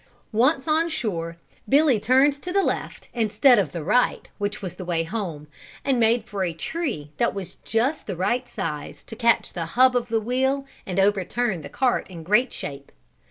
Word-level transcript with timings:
Once 0.33 0.67
on 0.67 0.89
shore, 0.89 1.37
Billy 1.69 1.99
turned 1.99 2.33
to 2.33 2.51
the 2.51 2.63
left, 2.63 3.07
instead 3.13 3.59
of 3.59 3.71
the 3.71 3.83
right 3.83 4.29
which 4.39 4.59
was 4.59 4.73
the 4.73 4.83
way 4.83 5.03
home, 5.03 5.45
and 5.85 5.99
made 5.99 6.25
for 6.25 6.43
a 6.43 6.53
tree 6.55 7.11
that 7.17 7.35
was 7.35 7.57
just 7.63 8.07
the 8.07 8.15
right 8.15 8.47
size 8.47 9.03
to 9.03 9.15
catch 9.15 9.53
the 9.53 9.67
hub 9.77 9.95
of 9.95 10.07
the 10.09 10.19
wheel 10.19 10.65
and 10.87 10.99
overturn 10.99 11.61
the 11.61 11.69
cart 11.69 12.07
in 12.09 12.23
great 12.23 12.51
shape. 12.51 12.91